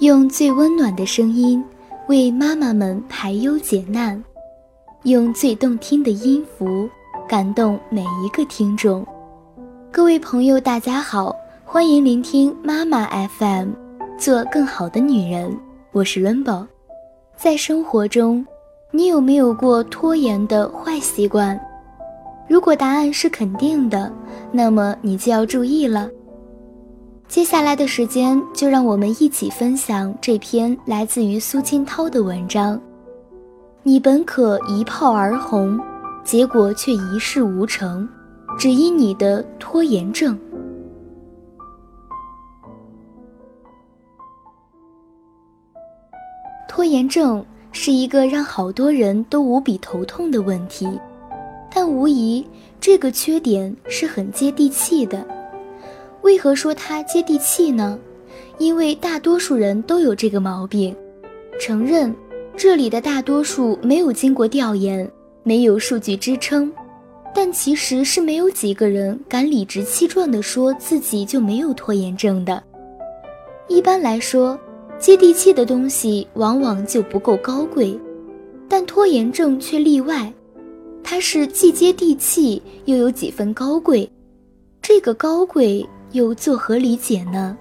[0.00, 1.62] 用最温暖的声音
[2.06, 4.22] 为妈妈们排忧解难，
[5.02, 6.88] 用最动听的音符
[7.28, 9.04] 感动每一个听众。
[9.90, 11.34] 各位朋友，大家好，
[11.64, 13.70] 欢迎聆听妈妈 FM，
[14.16, 15.52] 做更好的女人。
[15.90, 16.64] 我是 Rainbow。
[17.36, 18.46] 在生活中，
[18.92, 21.58] 你有没有过拖延的坏习惯？
[22.46, 24.12] 如果答案是肯定的，
[24.52, 26.08] 那么你就要注意了。
[27.28, 32.80] 接下来的时间，就让我们一起分享这篇来自于苏清涛的文章。
[33.82, 35.78] 你本可一炮而红，
[36.24, 38.08] 结果却一事无成，
[38.58, 40.36] 只因你的拖延症。
[46.66, 50.88] 拖延症是一个让好多人都无比头痛的问题。
[51.70, 52.44] 但无疑，
[52.80, 55.37] 这个缺点是很接地气的。
[56.22, 57.98] 为何说它接地气呢？
[58.58, 60.94] 因为大多数人都有这个毛病。
[61.60, 62.14] 承认，
[62.56, 65.10] 这里的大多数没有经过调研，
[65.42, 66.72] 没有数据支撑，
[67.34, 72.62] 但其实是没有几个人敢理直气壮地说自己就没有拖延症的。
[73.68, 74.58] 一般来说，
[74.98, 77.98] 接地气的东西往往就不够高贵，
[78.68, 80.32] 但拖延症却例外。
[81.04, 84.10] 它是既接地气又有几分高贵，
[84.82, 87.56] 这个高贵又作何理解呢？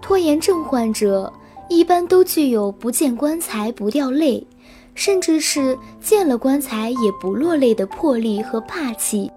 [0.00, 1.32] 拖延症患者
[1.68, 4.46] 一般都具有不见棺材不掉泪，
[4.94, 9.30] 甚至是见了棺材也不落泪的魄力和霸气，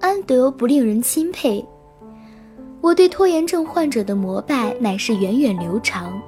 [0.00, 1.64] 安得不令人钦佩？
[2.80, 6.20] 我对拖延症患者的膜拜乃是源远流长，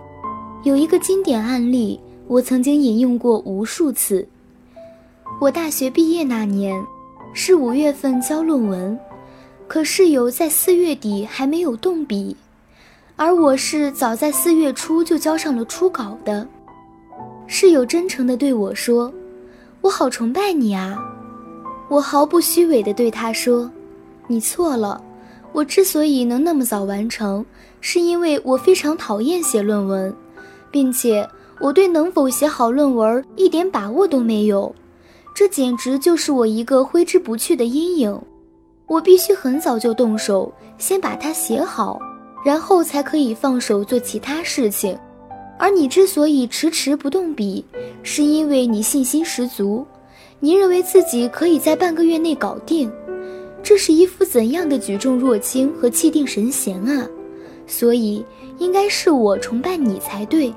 [0.65, 4.27] 有一个经典案例，我曾经引用过无数次。
[5.41, 6.85] 我大学毕业那年，
[7.33, 8.99] 是五月份交论文，
[9.69, 12.35] 可室友在四月底还没有动笔，
[13.17, 16.49] 而我是早在四月初就交上了初稿的。
[17.47, 19.13] 室友真诚地对我说
[19.83, 20.99] ：“我好崇拜你啊！”
[21.91, 23.71] 我毫不虚伪地对他说
[24.27, 25.03] ：“你错了，
[25.53, 27.45] 我之所以能那么早完成，
[27.83, 30.15] 是因为我非常讨厌写论文，
[30.71, 31.29] 并且
[31.61, 34.75] 我对能否写好论文一点把握都没有。”
[35.37, 38.19] 这简直就是我一个挥之不去的阴影，
[38.89, 42.01] 我必须很早就动手，先把它写好，
[42.45, 44.99] 然后才可以放手做其他事情。
[45.59, 47.65] 而你之所以迟迟不动笔，
[48.03, 49.87] 是因为你信心十足，
[50.41, 52.91] 你认为自己可以在半个月内搞定，
[53.63, 57.07] 这是一副怎样的举重若轻和气定神闲啊！
[57.67, 58.25] 所以
[58.59, 60.53] 应该是我崇拜你才对。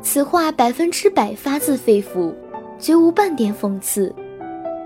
[0.00, 2.32] 此话百分之百发自肺腑。
[2.76, 4.12] 绝无半点讽刺，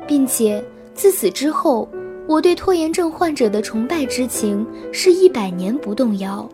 [0.06, 0.62] 并且
[0.94, 1.88] 自此之后，
[2.28, 6.46] 我对拖延症患者的崇拜之情是一百年不动摇。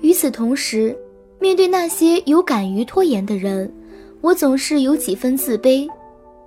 [0.00, 0.96] 与此同时，
[1.38, 3.72] 面对那些有敢于拖延的人，
[4.20, 5.88] 我总是有几分自卑。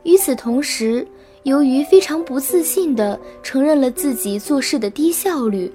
[0.03, 1.07] 与此同时，
[1.43, 5.71] 由于非常不自信地承认了自己做事的低效率，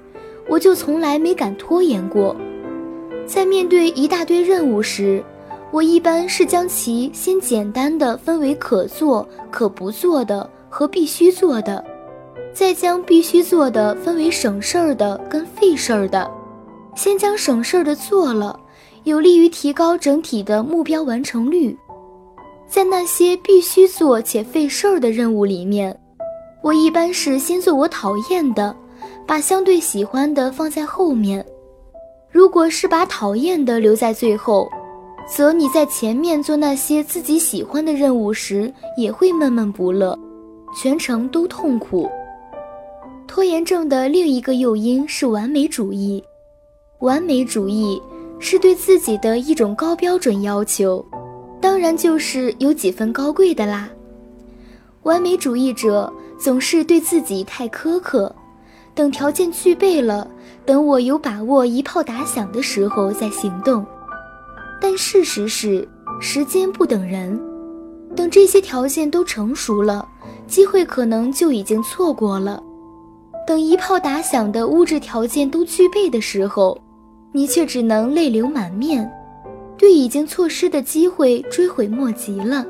[0.47, 2.37] 我就从来没敢拖延过。
[3.27, 5.25] 在面对一大堆任务时，
[5.71, 11.83] 我一般是将其先简单的分为可做、可不做的和必须做的，
[12.59, 16.29] 再将必须做的分为省事儿的跟费事儿的。
[16.97, 18.59] 先将省事儿的做了，
[19.05, 21.79] 有利于提高整体的目标完成率。
[22.67, 25.97] 在那些必须做且费事儿的任务里面，
[26.61, 28.75] 我一般是先做我讨厌的，
[29.25, 31.47] 把相对喜欢的放在后面。
[32.29, 34.69] 如果是把讨厌的留在最后，
[35.29, 40.19] 则你在前面做那些自己喜欢的任务时，也会闷闷不乐，
[40.75, 42.11] 全程都痛苦。
[43.29, 46.25] 拖延症的另一个诱因是完美主义，
[47.01, 48.01] 完美主义
[48.41, 51.05] 是对自己的一种高标准要求，
[51.61, 53.87] 当然就是有几分高贵的啦。
[55.03, 58.35] 完美主义者总是对自己太苛刻，
[58.95, 60.29] 等条件具备了，
[60.65, 63.85] 等我有把握一炮打响的时候再行动。
[64.81, 65.87] 但事实是，
[66.19, 67.39] 时间不等人，
[68.17, 70.09] 等这些条件都成熟了，
[70.47, 72.63] 机会可能就已经错过了。
[73.49, 76.79] 等一炮打响的物质条件都具备的时候，
[77.33, 79.11] 你却只能泪流满面，
[79.79, 82.63] 对已经错失的机会追悔莫及了。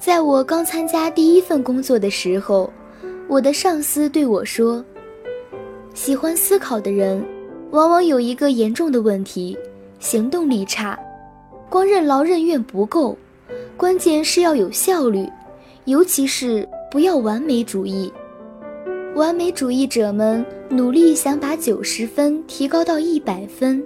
[0.00, 2.72] 在我刚参加第一份工作的时候，
[3.28, 4.84] 我的上司对我说
[5.94, 7.24] ：“喜欢思考的人，
[7.70, 9.56] 往往有一个严重的问题。”
[10.00, 10.98] 行动力差，
[11.70, 13.16] 光任劳任怨不够，
[13.76, 15.24] 关键是要有效率，
[15.84, 18.12] 尤其是不要完美主义。
[19.14, 23.84] 完美主义者们努力想把九十分提高到一百分，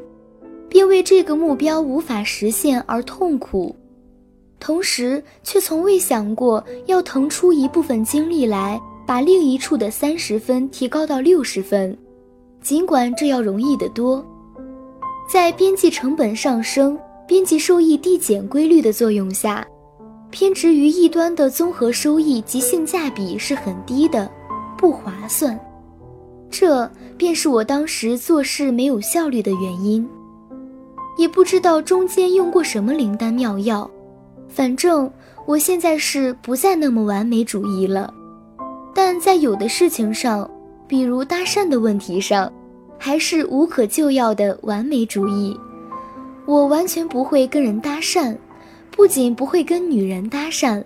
[0.68, 3.74] 便为这个目标无法实现而痛苦，
[4.60, 11.96] 同时却从未想过要腾出一部分精力来把另一处的三十分提高到六十分，
[12.62, 14.24] 尽管这要容易得多。
[15.28, 16.96] 在边际成本上升、
[17.26, 19.66] 边际收益递减规律的作用下，
[20.30, 24.30] 偏执于一端的综合收益及性价比是很低的，
[24.76, 25.58] 不划算。
[26.50, 30.08] 这便是我当时做事没有效率的原因。
[31.18, 33.90] 也不知道中间用过什么灵丹妙药，
[34.48, 35.10] 反正
[35.46, 38.12] 我现在是不再那么完美主义了。
[38.94, 40.50] 但在有的事情上，
[40.86, 42.52] 比如搭讪的问题上。
[42.98, 45.54] 还是无可救药的完美主义，
[46.46, 48.34] 我完全不会跟人搭讪，
[48.90, 50.82] 不仅不会跟女人搭讪，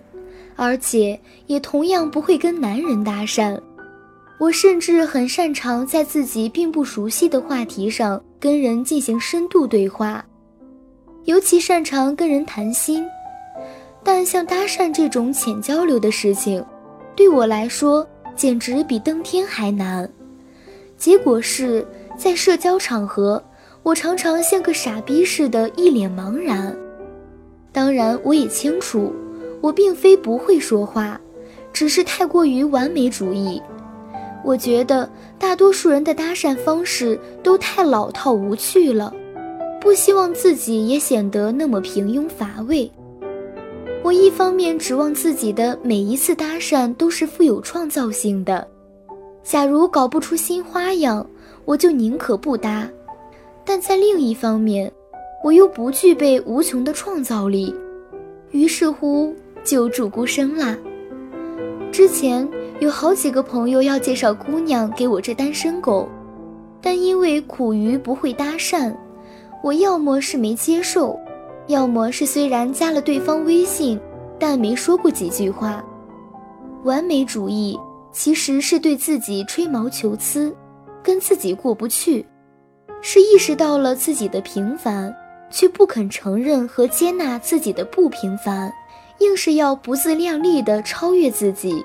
[0.57, 1.17] 而且
[1.47, 3.57] 也同样不会跟男人搭讪。
[4.41, 10.25] 我甚至很擅长在自己并不熟悉的话题上跟人进行深度对话，
[11.25, 13.05] 尤其擅长跟人谈心。
[14.03, 16.65] 但像搭讪这种浅交流的事情，
[17.15, 18.03] 对我来说
[18.35, 20.11] 简直比登天还难。
[20.97, 21.85] 结果是。
[22.17, 23.41] 在社交场合，
[23.81, 26.75] 我常常像个傻逼似的，一脸茫然。
[27.71, 29.11] 当然，我也清楚，
[29.59, 31.19] 我并非不会说话，
[31.73, 33.59] 只是太过于完美主义。
[34.43, 39.13] 我觉得大多数人的搭讪方式都太老套无趣了，
[39.79, 42.89] 不希望自己也显得那么平庸乏味。
[44.03, 48.67] 我一方面指望自己的每一次搭讪都是富有创造性的，
[49.43, 51.25] 假如搞不出新花样。
[51.63, 52.89] 我就宁可不搭，
[53.63, 54.91] 但在另一方面，
[55.43, 57.73] 我又不具备无穷的创造力，
[58.49, 59.33] 于是乎
[59.63, 60.75] 就住孤生啦。
[61.91, 62.49] 之前
[62.81, 66.09] 有好几个朋友要介绍姑娘给我这单身狗，
[66.81, 68.91] 但因为苦于不会搭讪，
[69.61, 71.15] 我要么是没接受，
[71.67, 74.01] 要么是虽然加了对方微信，
[74.39, 75.85] 但没说过几句话。
[76.83, 77.79] 完美主义
[78.11, 80.51] 其实是对自己吹毛求疵。
[81.03, 82.25] 跟自己过不去，
[83.01, 85.11] 是意识到了自己的平凡，
[85.51, 88.71] 却不肯承认和接纳自己的不平凡，
[89.19, 91.83] 硬是要不自量力地超越自己。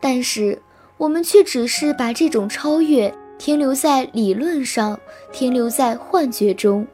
[0.00, 0.60] 但是
[0.96, 4.98] 我们却只是把这种超越停留在理论上，
[5.32, 6.86] 停留在幻觉中，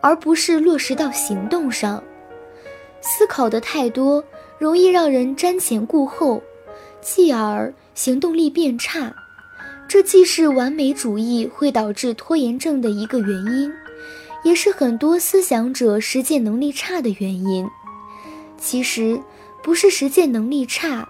[0.00, 2.02] 而不是落实到行动上。
[3.00, 4.22] 思考的太多，
[4.58, 6.42] 容易让人瞻前顾后，
[7.00, 9.14] 继而行动力变差。
[9.88, 13.70] 这既是完美主义会导致拖延症的一个原因，
[14.44, 17.68] 也是很多思想者实践能力差的原因。
[18.56, 19.20] 其实
[19.62, 21.06] 不是实践能力差，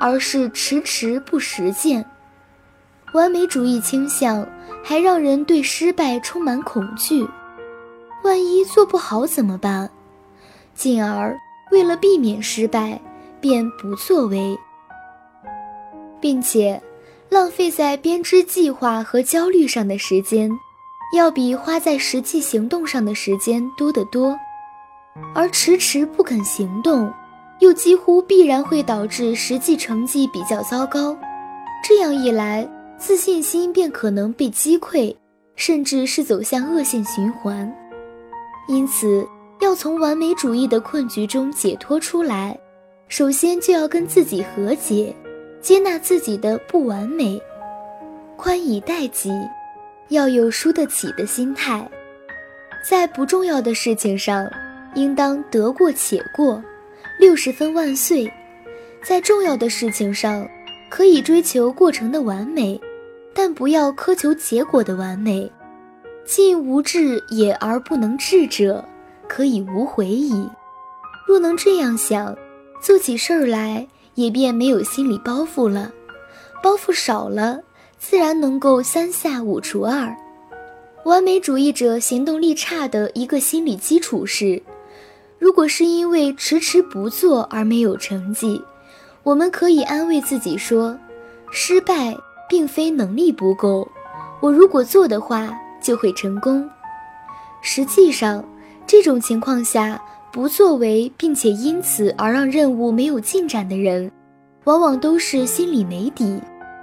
[0.00, 2.04] 而是迟迟不实践。
[3.12, 4.46] 完美主义倾向
[4.82, 7.26] 还让人对失败充满恐惧，
[8.24, 9.90] 万一做不好怎么办？
[10.74, 11.36] 进而
[11.70, 13.00] 为了避免失败，
[13.40, 14.56] 便不作为，
[16.20, 16.82] 并且。
[17.28, 20.48] 浪费在编织计划和焦虑上的时间，
[21.12, 24.38] 要比花在实际行动上的时间多得多。
[25.34, 27.12] 而迟迟不肯行动，
[27.60, 31.16] 又几乎必然会导致实际成绩比较糟糕。
[31.82, 32.68] 这样一来，
[32.98, 35.14] 自信心便可能被击溃，
[35.54, 37.72] 甚至是走向恶性循环。
[38.68, 39.26] 因此，
[39.60, 42.58] 要从完美主义的困局中解脱出来，
[43.08, 45.14] 首先就要跟自己和解。
[45.60, 47.42] 接纳自己的不完美，
[48.36, 49.32] 宽以待己，
[50.10, 51.88] 要有输得起的心态。
[52.88, 54.48] 在不重要的事情上，
[54.94, 56.62] 应当得过且过，
[57.18, 58.30] 六十分万岁；
[59.02, 60.48] 在重要的事情上，
[60.88, 62.80] 可以追求过程的完美，
[63.34, 65.50] 但不要苛求结果的完美。
[66.24, 68.84] 近无志也而不能至者，
[69.28, 70.48] 可以无悔矣。
[71.26, 72.36] 若能这样想，
[72.80, 73.86] 做起事儿来。
[74.16, 75.92] 也便没有心理包袱了，
[76.62, 77.60] 包袱少了，
[77.98, 80.16] 自然能够三下五除二。
[81.04, 84.62] 完美主义者行动力差的一个心理基础是：
[85.38, 88.62] 如果是因为迟迟不做而没有成绩，
[89.22, 90.96] 我们可以安慰自己说，
[91.50, 92.16] 失败
[92.48, 93.86] 并非能力不够，
[94.40, 96.68] 我如果做的话就会成功。
[97.60, 98.44] 实际上，
[98.86, 100.00] 这种情况下。
[100.32, 104.12] 不作为，并且因此而让任务没有进展的人，
[104.64, 106.38] 往往都是心里没底，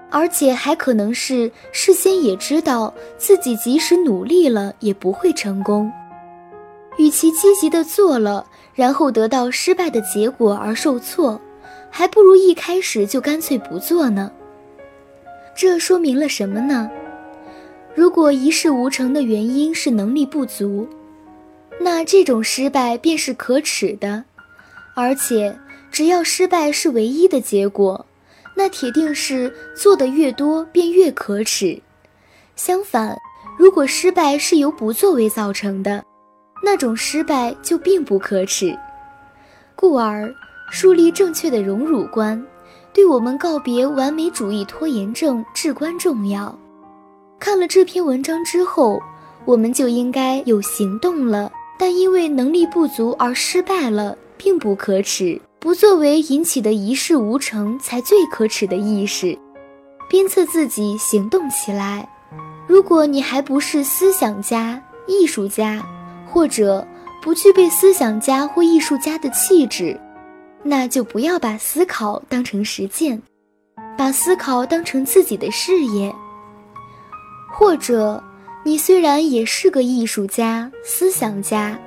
[0.09, 5.91] 而且还可能是事先也知道自己即使努力了也不会成功。
[6.97, 11.39] 与其积极的做了，然后得到失败的结果而受挫，
[11.89, 14.31] 还不如一开始就干脆不做呢。
[15.55, 16.89] 这说明了什么呢？
[17.95, 20.87] 如果一事无成的原因是能力不足，
[21.79, 24.23] 那这种失败便是可耻的。
[24.95, 25.55] 而且，
[25.91, 28.05] 只要失败是唯一的结果，
[28.55, 31.79] 那铁定是做的越多便越可耻。
[32.55, 33.17] 相反，
[33.57, 36.03] 如果失败是由不作为造成的，
[36.63, 38.73] 那种失败就并不可耻。
[39.75, 40.33] 故而，
[40.71, 42.41] 树立正确的荣辱观，
[42.93, 46.57] 对我们告别完美主义拖延症至关重要。
[47.37, 49.01] 看了这篇文章之后，
[49.43, 51.51] 我们就应该有行动了。
[51.77, 55.41] 但因为能力不足而失败了，并不可耻。
[55.59, 59.37] 不作为引起的一事无成，才最可耻的意识。
[60.07, 62.07] 鞭策自己行动起来。
[62.67, 65.83] 如果你还不是思想家、艺术家，
[66.33, 66.85] 或者
[67.21, 69.95] 不具备思想家或艺术家的气质，
[70.63, 73.21] 那就不要把思考当成实践，
[73.95, 76.13] 把思考当成自己的事业。
[77.55, 78.21] 或者，
[78.65, 81.77] 你虽然也是个艺术家、思想家，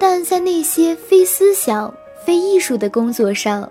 [0.00, 1.92] 但在那些非思想、
[2.24, 3.70] 非艺术的工作上，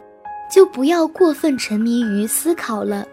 [0.53, 3.03] 就不要过分沉迷于思考了。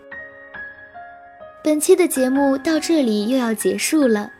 [1.65, 4.31] 本期的节目到这里又要结束了，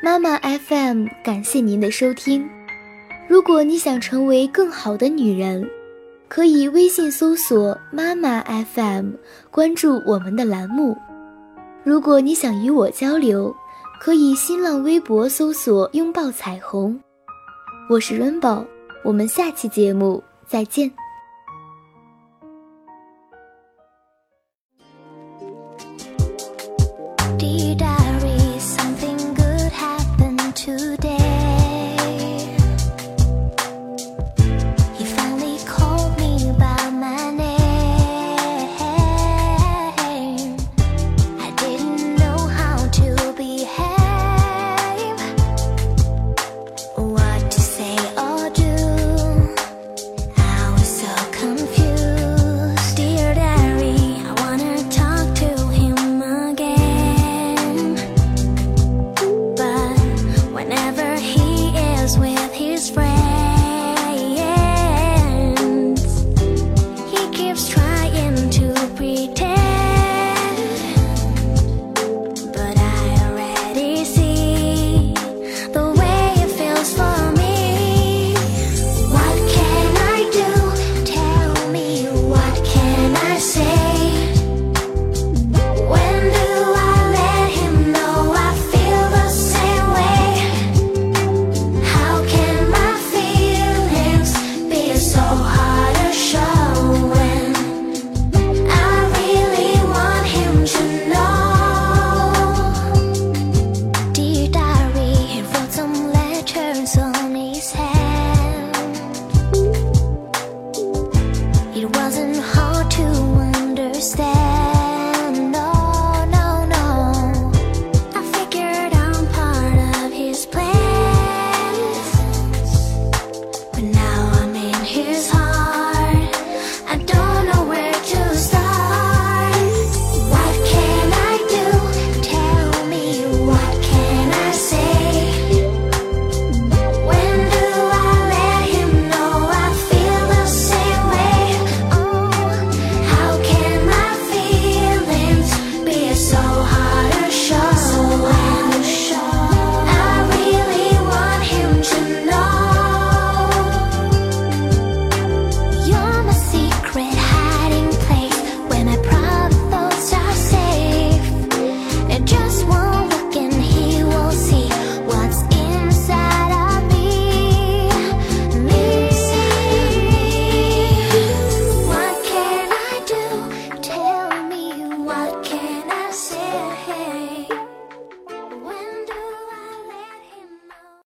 [0.00, 2.48] 妈妈 FM 感谢您的收听。
[3.26, 5.68] 如果你想成为更好的女人，
[6.28, 9.10] 可以微信搜索“妈妈 FM”，
[9.50, 10.96] 关注我们的栏目。
[11.82, 13.54] 如果你想与我交流，
[14.00, 16.98] 可以新浪微博搜索“拥抱彩虹”。
[17.90, 18.64] 我是 Rainbow，
[19.02, 20.88] 我们下期节目再见。